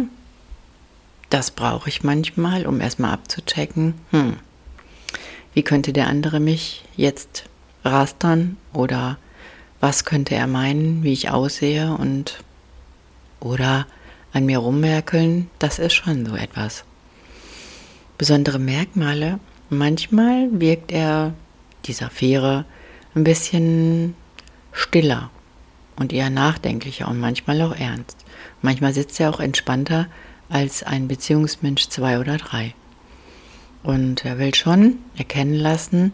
das 1.29 1.51
brauche 1.51 1.89
ich 1.89 2.03
manchmal, 2.03 2.65
um 2.65 2.79
erstmal 2.79 3.11
abzuchecken, 3.11 3.95
hm, 4.11 4.37
wie 5.53 5.63
könnte 5.63 5.93
der 5.93 6.07
andere 6.07 6.39
mich 6.39 6.83
jetzt 6.95 7.45
rastern 7.83 8.57
oder 8.73 9.17
was 9.79 10.05
könnte 10.05 10.35
er 10.35 10.47
meinen, 10.47 11.03
wie 11.03 11.13
ich 11.13 11.29
aussehe 11.29 11.93
und 11.95 12.43
oder 13.39 13.87
an 14.33 14.45
mir 14.45 14.59
rummerkeln, 14.59 15.49
das 15.59 15.79
ist 15.79 15.93
schon 15.93 16.25
so 16.25 16.35
etwas. 16.35 16.85
Besondere 18.17 18.59
Merkmale, 18.59 19.39
manchmal 19.69 20.47
wirkt 20.51 20.91
er, 20.91 21.33
dieser 21.85 22.09
Fähre, 22.09 22.65
ein 23.15 23.23
bisschen 23.23 24.15
stiller 24.71 25.31
und 25.95 26.13
eher 26.13 26.29
nachdenklicher 26.29 27.07
und 27.07 27.19
manchmal 27.19 27.61
auch 27.61 27.75
ernst. 27.75 28.17
Manchmal 28.61 28.93
sitzt 28.93 29.19
er 29.19 29.31
auch 29.31 29.39
entspannter 29.39 30.07
als 30.49 30.83
ein 30.83 31.07
Beziehungsmensch 31.07 31.89
zwei 31.89 32.19
oder 32.19 32.37
drei. 32.37 32.73
Und 33.83 34.25
er 34.25 34.37
will 34.37 34.53
schon 34.53 34.99
erkennen 35.17 35.55
lassen, 35.55 36.13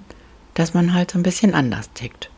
dass 0.53 0.73
man 0.73 0.93
halt 0.93 1.11
so 1.11 1.19
ein 1.19 1.23
bisschen 1.23 1.53
anders 1.53 1.91
tickt. 1.93 2.29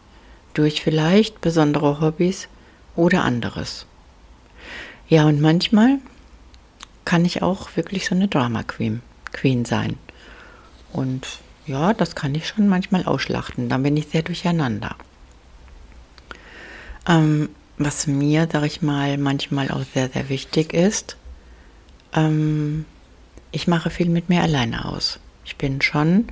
Durch 0.54 0.82
vielleicht 0.82 1.42
besondere 1.42 2.02
Hobbys 2.02 2.48
oder 2.96 3.24
anderes. 3.24 3.86
Ja, 5.08 5.26
und 5.26 5.40
manchmal 5.40 6.00
kann 7.06 7.26
ich 7.26 7.42
auch 7.42 7.76
wirklich 7.76 8.06
so 8.06 8.16
eine 8.16 8.28
Drama 8.28 8.64
Queen, 8.64 9.02
Queen 9.32 9.66
sein. 9.66 9.98
Und 10.92 11.28
ja, 11.66 11.94
das 11.94 12.16
kann 12.16 12.36
ich 12.36 12.48
schon 12.48 12.68
manchmal 12.68 13.06
ausschlachten. 13.06 13.70
Dann 13.70 13.84
bin 13.84 13.96
ich 13.96 14.08
sehr 14.08 14.24
durcheinander. 14.24 14.96
Ähm, 17.08 17.50
was 17.78 18.08
mir, 18.08 18.48
sag 18.52 18.66
ich 18.66 18.82
mal, 18.82 19.18
manchmal 19.18 19.72
auch 19.72 19.84
sehr, 19.94 20.10
sehr 20.10 20.30
wichtig 20.30 20.74
ist, 20.74 21.16
ähm, 22.14 22.86
ich 23.52 23.68
mache 23.68 23.90
viel 23.90 24.10
mit 24.10 24.30
mir 24.30 24.42
alleine 24.42 24.86
aus. 24.86 25.20
Ich 25.46 25.56
bin 25.56 25.82
schon 25.82 26.28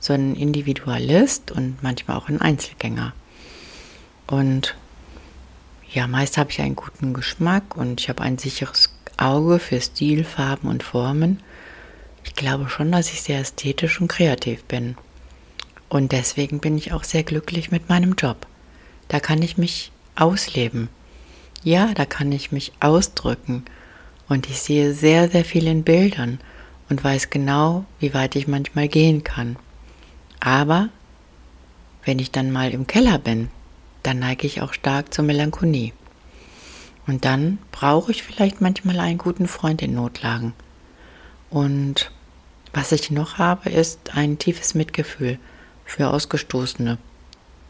so 0.00 0.12
ein 0.12 0.34
Individualist 0.34 1.50
und 1.50 1.82
manchmal 1.82 2.16
auch 2.16 2.28
ein 2.28 2.40
Einzelgänger. 2.40 3.12
Und 4.26 4.74
ja, 5.92 6.06
meist 6.06 6.38
habe 6.38 6.50
ich 6.50 6.60
einen 6.60 6.76
guten 6.76 7.14
Geschmack 7.14 7.76
und 7.76 8.00
ich 8.00 8.08
habe 8.08 8.22
ein 8.22 8.38
sicheres 8.38 8.94
Auge 9.16 9.58
für 9.58 9.80
Stil, 9.80 10.24
Farben 10.24 10.68
und 10.68 10.82
Formen. 10.82 11.40
Ich 12.24 12.34
glaube 12.34 12.68
schon, 12.68 12.90
dass 12.90 13.12
ich 13.12 13.22
sehr 13.22 13.40
ästhetisch 13.40 14.00
und 14.00 14.08
kreativ 14.08 14.64
bin. 14.64 14.96
Und 15.88 16.12
deswegen 16.12 16.58
bin 16.58 16.76
ich 16.76 16.92
auch 16.92 17.04
sehr 17.04 17.22
glücklich 17.22 17.70
mit 17.70 17.88
meinem 17.88 18.14
Job. 18.14 18.46
Da 19.08 19.20
kann 19.20 19.42
ich 19.42 19.58
mich 19.58 19.92
ausleben. 20.16 20.88
Ja, 21.62 21.92
da 21.94 22.06
kann 22.06 22.32
ich 22.32 22.50
mich 22.50 22.72
ausdrücken. 22.80 23.64
Und 24.28 24.48
ich 24.48 24.60
sehe 24.60 24.94
sehr, 24.94 25.30
sehr 25.30 25.44
viel 25.44 25.66
in 25.66 25.84
Bildern 25.84 26.40
und 26.88 27.02
weiß 27.02 27.30
genau, 27.30 27.84
wie 27.98 28.14
weit 28.14 28.36
ich 28.36 28.48
manchmal 28.48 28.88
gehen 28.88 29.24
kann. 29.24 29.56
Aber 30.40 30.88
wenn 32.04 32.18
ich 32.18 32.30
dann 32.30 32.50
mal 32.50 32.70
im 32.70 32.86
Keller 32.86 33.18
bin, 33.18 33.48
dann 34.02 34.18
neige 34.18 34.46
ich 34.46 34.60
auch 34.60 34.74
stark 34.74 35.14
zur 35.14 35.24
Melancholie. 35.24 35.92
Und 37.06 37.24
dann 37.24 37.58
brauche 37.72 38.12
ich 38.12 38.22
vielleicht 38.22 38.60
manchmal 38.60 39.00
einen 39.00 39.18
guten 39.18 39.48
Freund 39.48 39.82
in 39.82 39.94
Notlagen. 39.94 40.52
Und 41.50 42.10
was 42.72 42.92
ich 42.92 43.10
noch 43.10 43.38
habe, 43.38 43.70
ist 43.70 44.14
ein 44.14 44.38
tiefes 44.38 44.74
Mitgefühl 44.74 45.38
für 45.84 46.10
Ausgestoßene, 46.10 46.98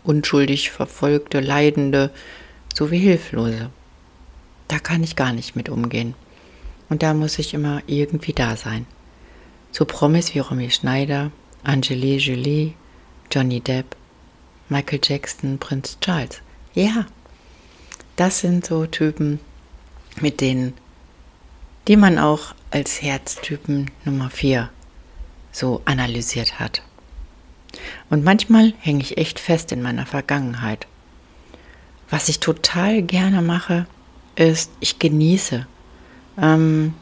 unschuldig 0.02 0.71
Verfolgte, 0.71 1.40
Leidende 1.40 2.11
sowie 2.75 2.99
Hilflose. 2.99 3.71
Da 4.68 4.78
kann 4.78 5.02
ich 5.02 5.16
gar 5.16 5.33
nicht 5.33 5.56
mit 5.56 5.68
umgehen. 5.68 6.14
Und 6.88 7.02
da 7.02 7.14
muss 7.14 7.38
ich 7.38 7.54
immer 7.54 7.83
irgendwie 7.87 8.33
da 8.33 8.56
sein. 8.56 8.87
So 9.76 9.85
Promis 9.85 10.33
wie 10.37 10.38
Romy 10.38 10.71
Schneider, 10.71 11.33
Angelique 11.64 12.21
Jolie, 12.21 12.75
Johnny 13.28 13.59
Depp, 13.59 13.97
Michael 14.69 15.00
Jackson, 15.02 15.58
Prinz 15.58 15.99
Charles. 16.00 16.43
Ja, 16.75 17.06
das 18.15 18.39
sind 18.39 18.65
so 18.65 18.87
Typen, 18.87 19.41
mit 20.21 20.41
denen, 20.41 20.75
die 21.89 21.97
man 21.97 22.21
auch 22.21 22.54
als 22.71 23.02
Herztypen 23.02 23.91
Nummer 24.04 24.30
4 24.30 24.71
so 25.50 25.82
analysiert 25.87 26.60
hat. 26.60 26.80
Und 28.10 28.23
manchmal 28.23 28.75
hänge 28.78 29.00
ich 29.00 29.19
echt 29.19 29.41
fest 29.41 29.73
in 29.73 29.82
meiner 29.82 30.06
Vergangenheit. 30.06 30.87
Was 32.10 32.28
ich 32.28 32.39
total 32.39 33.02
gerne 33.02 33.43
mache, 33.43 33.89
ist, 34.37 34.71
ich 34.78 35.00
genieße. 35.00 35.67
Ähm, 36.41 36.95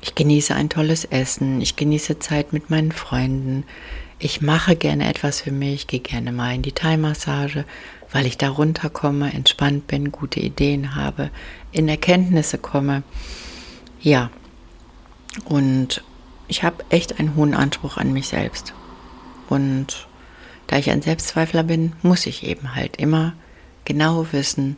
ich 0.00 0.14
genieße 0.14 0.54
ein 0.54 0.68
tolles 0.68 1.04
Essen, 1.04 1.60
ich 1.60 1.76
genieße 1.76 2.18
Zeit 2.18 2.52
mit 2.52 2.70
meinen 2.70 2.92
Freunden, 2.92 3.64
ich 4.18 4.40
mache 4.40 4.74
gerne 4.74 5.08
etwas 5.08 5.40
für 5.40 5.52
mich, 5.52 5.86
gehe 5.86 6.00
gerne 6.00 6.32
mal 6.32 6.54
in 6.54 6.62
die 6.62 6.72
Thai-Massage, 6.72 7.64
weil 8.10 8.26
ich 8.26 8.38
da 8.38 8.48
runterkomme, 8.48 9.32
entspannt 9.32 9.86
bin, 9.86 10.10
gute 10.10 10.40
Ideen 10.40 10.96
habe, 10.96 11.30
in 11.72 11.88
Erkenntnisse 11.88 12.58
komme. 12.58 13.02
Ja, 14.00 14.30
und 15.44 16.02
ich 16.48 16.62
habe 16.62 16.84
echt 16.88 17.18
einen 17.18 17.36
hohen 17.36 17.54
Anspruch 17.54 17.96
an 17.96 18.12
mich 18.12 18.28
selbst. 18.28 18.74
Und 19.48 20.08
da 20.66 20.78
ich 20.78 20.90
ein 20.90 21.02
Selbstzweifler 21.02 21.62
bin, 21.62 21.92
muss 22.02 22.26
ich 22.26 22.42
eben 22.44 22.74
halt 22.74 22.96
immer 22.96 23.34
genau 23.84 24.26
wissen, 24.32 24.76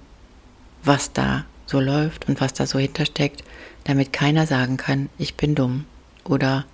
was 0.83 1.13
da 1.13 1.45
so 1.71 1.81
läuft 1.81 2.29
und 2.29 2.41
was 2.41 2.53
da 2.53 2.67
so 2.67 2.79
hintersteckt, 2.79 3.45
damit 3.85 4.13
keiner 4.13 4.47
sagen 4.47 4.77
kann, 4.77 5.09
ich 5.19 5.37
bin 5.37 5.55
dumm 5.55 5.85
oder 6.25 6.65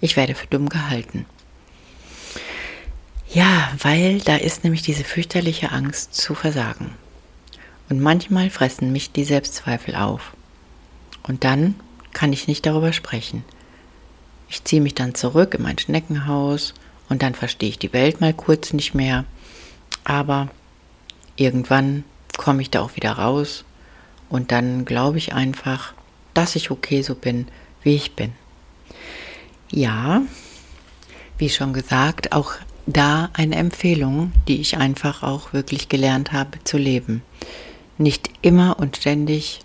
ich 0.00 0.16
werde 0.16 0.34
für 0.34 0.46
dumm 0.46 0.68
gehalten. 0.68 1.26
Ja, 3.28 3.70
weil 3.78 4.20
da 4.20 4.36
ist 4.36 4.64
nämlich 4.64 4.82
diese 4.82 5.04
fürchterliche 5.04 5.70
Angst 5.70 6.14
zu 6.14 6.34
versagen. 6.34 6.92
Und 7.88 8.00
manchmal 8.00 8.50
fressen 8.50 8.92
mich 8.92 9.12
die 9.12 9.24
Selbstzweifel 9.24 9.94
auf. 9.94 10.32
Und 11.22 11.44
dann 11.44 11.74
kann 12.12 12.32
ich 12.32 12.48
nicht 12.48 12.66
darüber 12.66 12.92
sprechen. 12.92 13.44
Ich 14.48 14.64
ziehe 14.64 14.82
mich 14.82 14.94
dann 14.94 15.14
zurück 15.14 15.54
in 15.54 15.62
mein 15.62 15.78
Schneckenhaus 15.78 16.74
und 17.08 17.22
dann 17.22 17.34
verstehe 17.34 17.68
ich 17.68 17.78
die 17.78 17.92
Welt 17.92 18.20
mal 18.20 18.34
kurz 18.34 18.72
nicht 18.72 18.94
mehr. 18.94 19.24
Aber 20.02 20.48
irgendwann 21.36 22.04
komme 22.36 22.62
ich 22.62 22.70
da 22.70 22.80
auch 22.80 22.96
wieder 22.96 23.12
raus 23.12 23.64
und 24.30 24.52
dann 24.52 24.86
glaube 24.86 25.18
ich 25.18 25.34
einfach, 25.34 25.92
dass 26.32 26.56
ich 26.56 26.70
okay 26.70 27.02
so 27.02 27.14
bin, 27.14 27.48
wie 27.82 27.96
ich 27.96 28.16
bin. 28.16 28.32
Ja, 29.70 30.22
wie 31.36 31.50
schon 31.50 31.72
gesagt, 31.72 32.32
auch 32.32 32.52
da 32.86 33.30
eine 33.34 33.56
Empfehlung, 33.56 34.32
die 34.48 34.60
ich 34.60 34.78
einfach 34.78 35.22
auch 35.22 35.52
wirklich 35.52 35.88
gelernt 35.88 36.32
habe 36.32 36.62
zu 36.64 36.78
leben. 36.78 37.22
Nicht 37.98 38.30
immer 38.42 38.78
und 38.78 38.96
ständig 38.96 39.60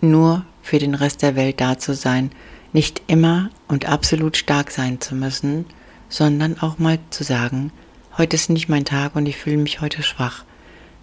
nur 0.00 0.44
für 0.62 0.78
den 0.78 0.94
Rest 0.94 1.22
der 1.22 1.36
Welt 1.36 1.60
da 1.60 1.78
zu 1.78 1.94
sein, 1.94 2.30
nicht 2.72 3.02
immer 3.06 3.50
und 3.68 3.86
absolut 3.86 4.36
stark 4.36 4.70
sein 4.70 5.00
zu 5.00 5.14
müssen, 5.14 5.66
sondern 6.08 6.60
auch 6.60 6.78
mal 6.78 6.98
zu 7.10 7.24
sagen, 7.24 7.72
heute 8.18 8.36
ist 8.36 8.50
nicht 8.50 8.68
mein 8.68 8.84
Tag 8.84 9.16
und 9.16 9.26
ich 9.26 9.36
fühle 9.36 9.56
mich 9.56 9.80
heute 9.80 10.02
schwach. 10.02 10.44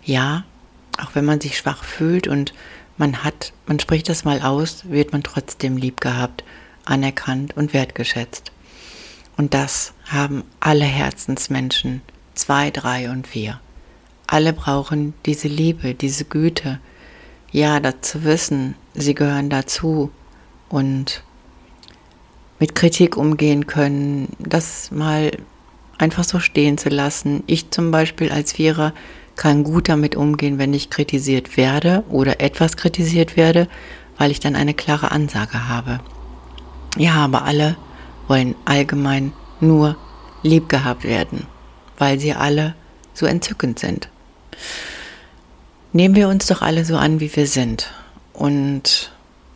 Ja, 0.04 0.46
auch 0.98 1.16
wenn 1.16 1.26
man 1.26 1.42
sich 1.42 1.58
schwach 1.58 1.84
fühlt 1.84 2.28
und 2.28 2.54
man 2.98 3.24
hat, 3.24 3.54
man 3.66 3.80
spricht 3.80 4.10
das 4.10 4.26
mal 4.26 4.42
aus, 4.42 4.90
wird 4.90 5.12
man 5.12 5.24
trotzdem 5.24 5.78
lieb 5.78 6.02
gehabt, 6.02 6.44
anerkannt 6.86 7.56
und 7.56 7.74
wertgeschätzt. 7.74 8.52
Und 9.38 9.54
das 9.54 9.94
haben 10.06 10.44
alle 10.60 10.86
Herzensmenschen, 10.86 12.02
zwei, 12.34 12.72
drei 12.72 13.10
und 13.10 13.28
vier. 13.28 13.60
Alle 14.26 14.52
brauchen 14.52 15.14
diese 15.26 15.48
Liebe, 15.48 15.94
diese 15.94 16.26
Güte. 16.26 16.80
Ja, 17.52 17.80
dazu 17.80 18.24
wissen, 18.24 18.76
sie 18.94 19.14
gehören 19.14 19.50
dazu 19.50 20.12
und 20.70 21.24
mit 22.60 22.76
Kritik 22.76 23.16
umgehen 23.16 23.68
können, 23.68 24.30
das 24.40 24.92
mal 24.92 25.32
einfach 25.98 26.24
so 26.24 26.40
stehen 26.40 26.78
zu 26.78 26.90
lassen. 26.90 27.44
Ich 27.48 27.70
zum 27.72 27.92
Beispiel 27.92 28.32
als 28.32 28.54
Vierer 28.54 28.94
kann 29.38 29.64
gut 29.64 29.88
damit 29.88 30.16
umgehen, 30.16 30.58
wenn 30.58 30.74
ich 30.74 30.90
kritisiert 30.90 31.56
werde 31.56 32.04
oder 32.10 32.42
etwas 32.42 32.76
kritisiert 32.76 33.38
werde, 33.38 33.70
weil 34.18 34.32
ich 34.32 34.40
dann 34.40 34.56
eine 34.56 34.74
klare 34.74 35.12
Ansage 35.12 35.70
habe. 35.70 36.00
Ja, 36.98 37.14
aber 37.14 37.44
alle 37.44 37.78
wollen 38.28 38.56
allgemein 38.66 39.32
nur 39.62 39.96
lieb 40.42 40.70
gehabt 40.70 41.04
werden, 41.04 41.46
weil 41.98 42.20
sie 42.20 42.34
alle 42.34 42.76
so 43.14 43.26
entzückend 43.26 43.80
sind. 43.80 44.10
Nehmen 45.94 46.16
wir 46.16 46.28
uns 46.28 46.48
doch 46.48 46.62
alle 46.62 46.84
so 46.84 46.98
an, 46.98 47.20
wie 47.20 47.34
wir 47.36 47.48
sind 47.48 47.92
und 48.34 49.12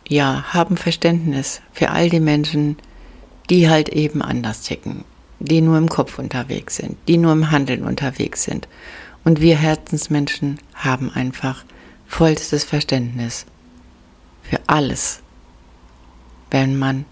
ja, 0.08 0.44
haben 0.48 0.76
Verständnis 0.76 1.60
für 1.72 1.90
all 1.90 2.08
die 2.08 2.20
Menschen, 2.20 2.76
die 3.50 3.68
halt 3.68 3.88
eben 3.88 4.22
anders 4.22 4.62
ticken, 4.62 5.04
die 5.40 5.60
nur 5.60 5.78
im 5.78 5.88
Kopf 5.88 6.18
unterwegs 6.18 6.76
sind, 6.76 6.96
die 7.08 7.18
nur 7.18 7.32
im 7.32 7.50
Handeln 7.50 7.82
unterwegs 7.82 8.44
sind 8.44 8.68
und 9.24 9.40
wir 9.40 9.56
Herzensmenschen 9.56 10.58
haben 10.74 11.10
einfach 11.10 11.64
vollstes 12.06 12.64
Verständnis 12.64 13.46
für 14.42 14.60
alles, 14.66 15.22
wenn 16.50 16.78
man 16.78 17.04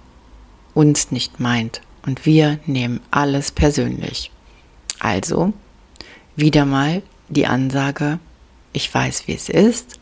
uns 0.74 1.10
nicht 1.10 1.40
meint 1.40 1.80
und 2.04 2.26
wir 2.26 2.58
nehmen 2.66 3.00
alles 3.10 3.50
persönlich. 3.50 4.30
Also 4.98 5.52
wieder 6.36 6.64
mal 6.64 7.02
die 7.28 7.46
Ansage, 7.46 8.18
ich 8.72 8.92
weiß, 8.92 9.26
wie 9.26 9.34
es 9.34 9.48
ist. 9.48 9.98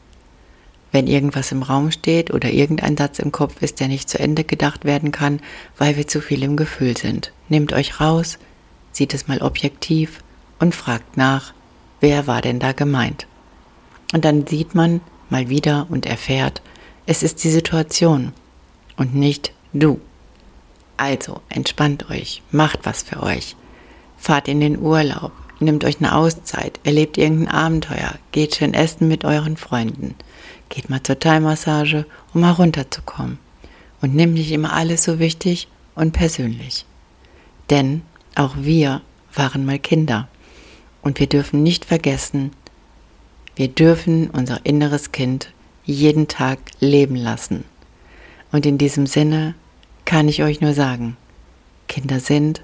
Wenn 0.90 1.07
irgendwas 1.07 1.53
im 1.53 1.62
Raum 1.62 1.90
steht 1.90 2.33
oder 2.33 2.51
irgendein 2.51 2.97
Satz 2.97 3.18
im 3.18 3.31
Kopf 3.31 3.61
ist, 3.62 3.79
der 3.79 3.88
nicht 3.88 4.09
zu 4.09 4.18
Ende 4.18 4.42
gedacht 4.42 4.85
werden 4.85 5.12
kann, 5.12 5.40
weil 5.77 5.97
wir 5.97 6.07
zu 6.07 6.23
viel 6.23 6.42
im 6.42 6.57
Gefühl 6.57 6.97
sind. 6.97 7.33
Nehmt 7.49 7.75
euch 7.75 8.01
raus, 8.01 8.38
sieht 8.92 9.12
es 9.12 9.29
mal 9.29 9.42
objektiv 9.42 10.23
und 10.59 10.75
fragt 10.75 11.16
nach, 11.18 11.53
wer 12.01 12.27
war 12.27 12.41
denn 12.41 12.59
da 12.59 12.73
gemeint? 12.73 13.27
Und 14.13 14.25
dann 14.25 14.47
sieht 14.47 14.75
man 14.75 15.01
mal 15.31 15.49
wieder 15.49 15.87
und 15.91 16.07
erfährt, 16.07 16.63
es 17.07 17.23
ist 17.23 17.45
die 17.45 17.51
Situation 17.51 18.33
und 18.97 19.15
nicht 19.15 19.53
du. 19.73 20.01
Also 20.97 21.41
entspannt 21.49 22.11
euch, 22.11 22.43
macht 22.51 22.81
was 22.85 23.03
für 23.03 23.23
euch, 23.23 23.57
fahrt 24.17 24.49
in 24.49 24.61
den 24.61 24.79
Urlaub, 24.79 25.33
nehmt 25.61 25.85
euch 25.85 25.99
eine 25.99 26.15
Auszeit, 26.15 26.81
erlebt 26.85 27.19
irgendein 27.19 27.55
Abenteuer, 27.55 28.15
geht 28.33 28.57
schön 28.57 28.75
essen 28.75 29.09
mit 29.09 29.25
euren 29.25 29.57
Freunden, 29.57 30.15
geht 30.69 30.91
mal 30.91 31.03
zur 31.03 31.19
Thai-Massage, 31.19 32.05
um 32.35 32.41
mal 32.41 32.53
runterzukommen. 32.53 33.39
Und 34.01 34.15
nehmt 34.15 34.35
nicht 34.35 34.53
immer 34.53 34.75
alles 34.75 35.03
so 35.03 35.19
wichtig 35.19 35.67
und 35.97 36.13
persönlich. 36.13 36.85
Denn 37.71 38.03
auch 38.37 38.55
wir 38.57 39.01
waren 39.35 39.67
mal 39.67 39.81
Kinder. 39.81 40.29
Und 41.09 41.21
wir 41.21 41.27
dürfen 41.27 41.62
nicht 41.62 41.87
vergessen, 41.87 42.51
wir 43.57 43.68
dürfen 43.68 44.29
unser 44.29 44.66
inneres 44.66 45.11
Kind 45.11 45.55
jeden 45.87 46.29
Tag 46.29 46.59
leben 46.81 47.16
lassen. 47.16 47.64
Und 48.53 48.66
in 48.66 48.77
diesem 48.77 49.07
Sinne 49.07 49.55
kann 50.05 50.29
ich 50.29 50.42
euch 50.42 50.61
nur 50.61 50.75
sagen, 50.75 51.16
Kinder 51.87 52.21
sind 52.21 52.61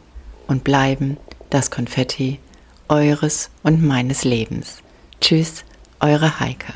und 0.46 0.62
bleiben 0.62 1.16
das 1.48 1.70
Konfetti 1.70 2.38
eures 2.88 3.48
und 3.62 3.82
meines 3.82 4.24
Lebens. 4.24 4.82
Tschüss, 5.22 5.64
eure 6.00 6.38
Heike. 6.38 6.74